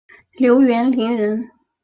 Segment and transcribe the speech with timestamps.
[0.31, 1.51] 刘元霖人。